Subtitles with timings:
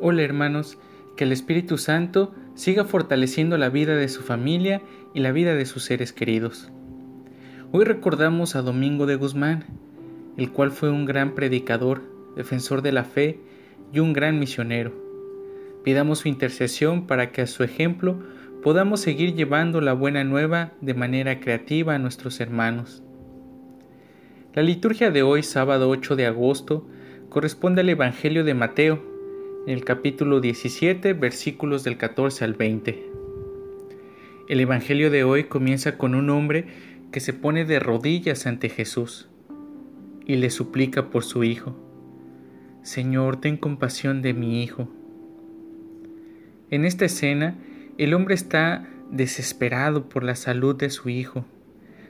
[0.00, 0.76] Hola hermanos,
[1.16, 4.82] que el Espíritu Santo siga fortaleciendo la vida de su familia
[5.14, 6.72] y la vida de sus seres queridos.
[7.70, 9.64] Hoy recordamos a Domingo de Guzmán,
[10.36, 12.02] el cual fue un gran predicador,
[12.34, 13.38] defensor de la fe
[13.92, 14.92] y un gran misionero.
[15.84, 18.18] Pidamos su intercesión para que a su ejemplo
[18.62, 23.04] podamos seguir llevando la buena nueva de manera creativa a nuestros hermanos.
[24.54, 26.86] La liturgia de hoy, sábado 8 de agosto,
[27.28, 29.13] corresponde al Evangelio de Mateo,
[29.66, 33.10] el capítulo 17, versículos del 14 al 20.
[34.46, 36.66] El Evangelio de hoy comienza con un hombre
[37.10, 39.30] que se pone de rodillas ante Jesús
[40.26, 41.74] y le suplica por su hijo.
[42.82, 44.90] Señor, ten compasión de mi hijo.
[46.70, 47.56] En esta escena,
[47.96, 51.46] el hombre está desesperado por la salud de su hijo.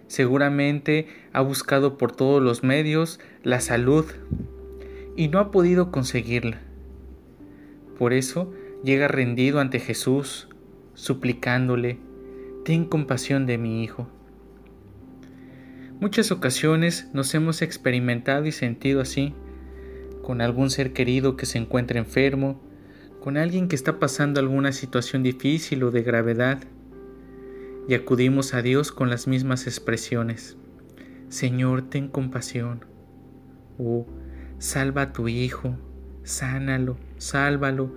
[0.08, 4.06] Seguramente ha buscado por todos los medios la salud
[5.16, 6.73] y no ha podido conseguirla.
[7.98, 10.48] Por eso llega rendido ante Jesús,
[10.94, 11.98] suplicándole,
[12.64, 14.08] ten compasión de mi hijo.
[16.00, 19.34] Muchas ocasiones nos hemos experimentado y sentido así,
[20.22, 22.60] con algún ser querido que se encuentra enfermo,
[23.20, 26.62] con alguien que está pasando alguna situación difícil o de gravedad,
[27.88, 30.56] y acudimos a Dios con las mismas expresiones.
[31.28, 32.84] Señor, ten compasión.
[33.78, 34.06] O
[34.58, 35.76] salva a tu hijo,
[36.24, 37.92] sánalo, sálvalo,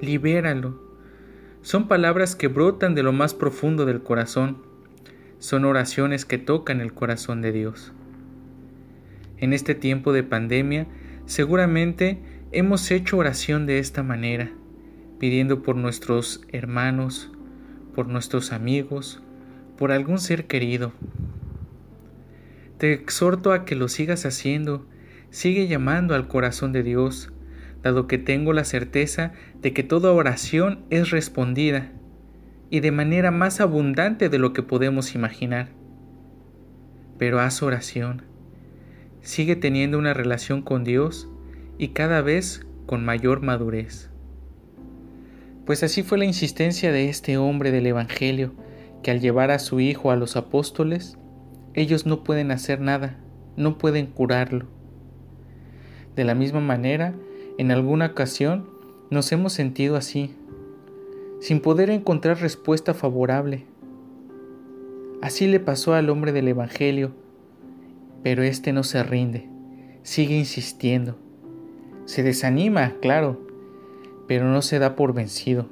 [0.00, 0.80] libéralo.
[1.60, 4.58] Son palabras que brotan de lo más profundo del corazón.
[5.38, 7.92] Son oraciones que tocan el corazón de Dios.
[9.38, 10.86] En este tiempo de pandemia,
[11.26, 12.20] seguramente
[12.52, 14.52] hemos hecho oración de esta manera,
[15.18, 17.30] pidiendo por nuestros hermanos,
[17.94, 19.20] por nuestros amigos,
[19.76, 20.92] por algún ser querido.
[22.78, 24.86] Te exhorto a que lo sigas haciendo,
[25.30, 27.31] sigue llamando al corazón de Dios,
[27.82, 31.92] dado que tengo la certeza de que toda oración es respondida
[32.70, 35.68] y de manera más abundante de lo que podemos imaginar.
[37.18, 38.22] Pero haz oración,
[39.20, 41.28] sigue teniendo una relación con Dios
[41.78, 44.10] y cada vez con mayor madurez.
[45.66, 48.52] Pues así fue la insistencia de este hombre del Evangelio,
[49.02, 51.18] que al llevar a su hijo a los apóstoles,
[51.74, 53.18] ellos no pueden hacer nada,
[53.56, 54.66] no pueden curarlo.
[56.16, 57.14] De la misma manera,
[57.58, 58.66] en alguna ocasión
[59.10, 60.34] nos hemos sentido así,
[61.40, 63.66] sin poder encontrar respuesta favorable.
[65.20, 67.12] Así le pasó al hombre del Evangelio,
[68.22, 69.48] pero éste no se rinde,
[70.02, 71.16] sigue insistiendo.
[72.06, 73.38] Se desanima, claro,
[74.26, 75.66] pero no se da por vencido.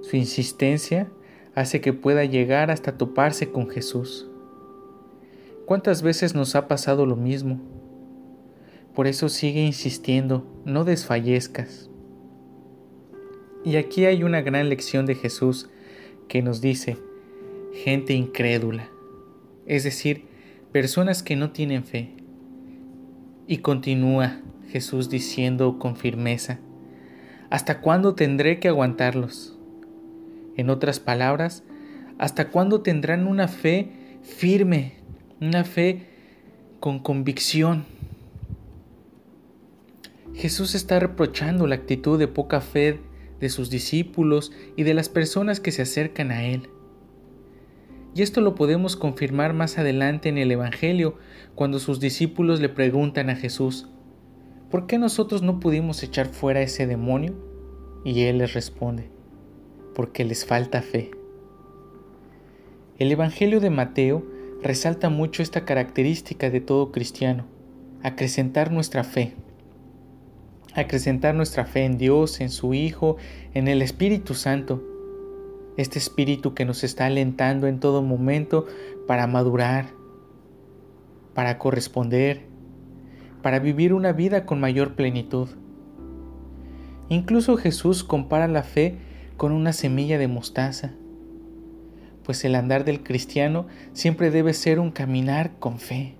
[0.00, 1.08] Su insistencia
[1.54, 4.28] hace que pueda llegar hasta toparse con Jesús.
[5.66, 7.60] ¿Cuántas veces nos ha pasado lo mismo?
[8.94, 11.90] Por eso sigue insistiendo, no desfallezcas.
[13.64, 15.68] Y aquí hay una gran lección de Jesús
[16.28, 16.98] que nos dice,
[17.72, 18.88] gente incrédula,
[19.66, 20.26] es decir,
[20.70, 22.10] personas que no tienen fe.
[23.46, 26.60] Y continúa Jesús diciendo con firmeza,
[27.50, 29.58] ¿hasta cuándo tendré que aguantarlos?
[30.56, 31.64] En otras palabras,
[32.18, 33.90] ¿hasta cuándo tendrán una fe
[34.22, 34.94] firme,
[35.40, 36.06] una fe
[36.80, 37.93] con convicción?
[40.32, 43.00] Jesús está reprochando la actitud de poca fe
[43.40, 46.70] de sus discípulos y de las personas que se acercan a Él.
[48.14, 51.16] Y esto lo podemos confirmar más adelante en el Evangelio,
[51.54, 53.88] cuando sus discípulos le preguntan a Jesús,
[54.70, 57.34] ¿por qué nosotros no pudimos echar fuera ese demonio?
[58.04, 59.10] Y Él les responde,
[59.94, 61.10] porque les falta fe.
[62.98, 64.24] El Evangelio de Mateo
[64.62, 67.46] resalta mucho esta característica de todo cristiano,
[68.02, 69.34] acrecentar nuestra fe
[70.74, 73.16] acrecentar nuestra fe en Dios, en su Hijo,
[73.54, 74.82] en el Espíritu Santo.
[75.76, 78.66] Este Espíritu que nos está alentando en todo momento
[79.06, 79.86] para madurar,
[81.34, 82.42] para corresponder,
[83.42, 85.48] para vivir una vida con mayor plenitud.
[87.08, 88.98] Incluso Jesús compara la fe
[89.36, 90.92] con una semilla de mostaza,
[92.24, 96.14] pues el andar del cristiano siempre debe ser un caminar con fe,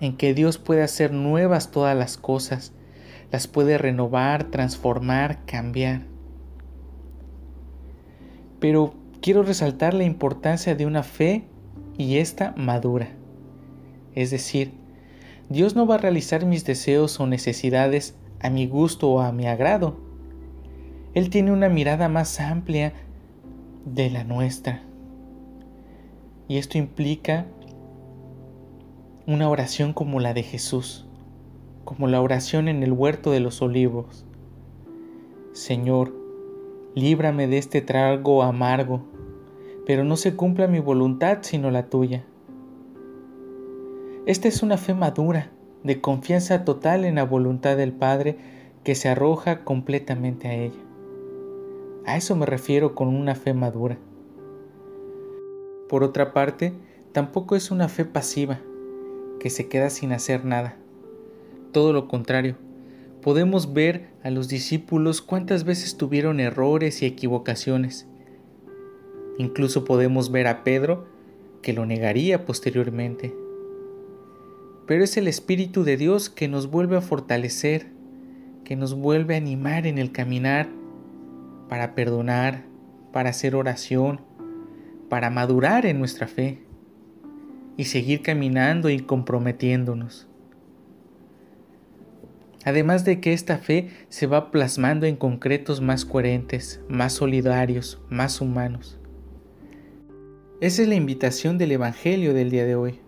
[0.00, 2.74] en que Dios puede hacer nuevas todas las cosas,
[3.30, 6.02] las puede renovar, transformar, cambiar.
[8.58, 11.44] Pero quiero resaltar la importancia de una fe
[11.96, 13.08] y esta madura.
[14.14, 14.72] Es decir,
[15.48, 19.46] Dios no va a realizar mis deseos o necesidades a mi gusto o a mi
[19.46, 19.96] agrado.
[21.14, 22.92] Él tiene una mirada más amplia
[23.84, 24.82] de la nuestra.
[26.48, 27.46] Y esto implica
[29.26, 31.06] una oración como la de Jesús
[31.90, 34.24] como la oración en el huerto de los olivos.
[35.50, 36.14] Señor,
[36.94, 39.00] líbrame de este trago amargo,
[39.86, 42.22] pero no se cumpla mi voluntad sino la tuya.
[44.24, 45.50] Esta es una fe madura,
[45.82, 48.36] de confianza total en la voluntad del Padre
[48.84, 50.78] que se arroja completamente a ella.
[52.06, 53.98] A eso me refiero con una fe madura.
[55.88, 56.72] Por otra parte,
[57.10, 58.60] tampoco es una fe pasiva,
[59.40, 60.76] que se queda sin hacer nada.
[61.72, 62.56] Todo lo contrario,
[63.22, 68.06] podemos ver a los discípulos cuántas veces tuvieron errores y equivocaciones.
[69.38, 71.06] Incluso podemos ver a Pedro
[71.62, 73.34] que lo negaría posteriormente.
[74.86, 77.86] Pero es el Espíritu de Dios que nos vuelve a fortalecer,
[78.64, 80.68] que nos vuelve a animar en el caminar
[81.68, 82.64] para perdonar,
[83.12, 84.20] para hacer oración,
[85.08, 86.58] para madurar en nuestra fe
[87.76, 90.29] y seguir caminando y comprometiéndonos.
[92.64, 98.40] Además de que esta fe se va plasmando en concretos más coherentes, más solidarios, más
[98.40, 98.98] humanos.
[100.60, 103.00] Esa es la invitación del Evangelio del día de hoy.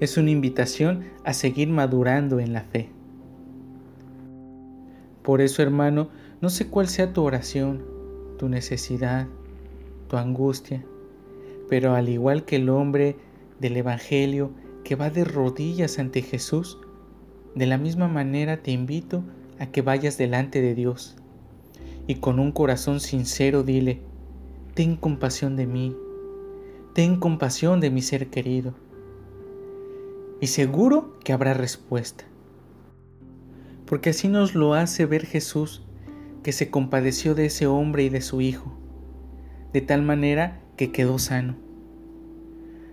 [0.00, 2.88] Es una invitación a seguir madurando en la fe.
[5.22, 6.08] Por eso, hermano,
[6.40, 7.84] no sé cuál sea tu oración,
[8.38, 9.28] tu necesidad,
[10.08, 10.84] tu angustia,
[11.68, 13.14] pero al igual que el hombre
[13.60, 14.50] del Evangelio
[14.82, 16.78] que va de rodillas ante Jesús,
[17.54, 19.24] de la misma manera te invito
[19.58, 21.16] a que vayas delante de Dios
[22.06, 24.00] y con un corazón sincero dile,
[24.74, 25.96] ten compasión de mí,
[26.94, 28.74] ten compasión de mi ser querido.
[30.40, 32.24] Y seguro que habrá respuesta.
[33.86, 35.82] Porque así nos lo hace ver Jesús,
[36.42, 38.72] que se compadeció de ese hombre y de su hijo,
[39.72, 41.56] de tal manera que quedó sano.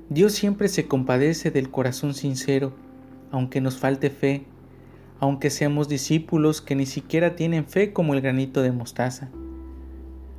[0.10, 2.74] Dios siempre se compadece del corazón sincero
[3.32, 4.46] aunque nos falte fe,
[5.20, 9.30] aunque seamos discípulos que ni siquiera tienen fe como el granito de mostaza.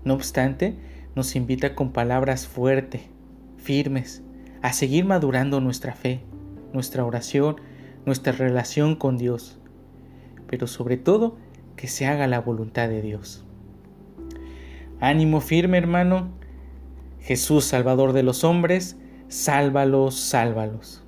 [0.04, 0.76] No obstante,
[1.14, 3.02] nos invita con palabras fuertes,
[3.56, 4.22] firmes,
[4.62, 6.20] a seguir madurando nuestra fe,
[6.72, 7.56] nuestra oración,
[8.06, 9.58] nuestra relación con Dios,
[10.46, 11.36] pero sobre todo
[11.76, 13.44] que se haga la voluntad de Dios.
[15.00, 16.28] Ánimo firme, hermano.
[17.20, 18.96] Jesús, Salvador de los hombres,
[19.28, 21.04] sálvalos, sálvalos.